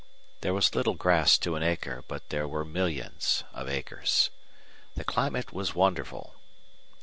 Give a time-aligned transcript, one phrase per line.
[0.39, 4.31] There was little grass to an acre, but there were millions of acres.
[4.95, 6.33] The climate was wonderful.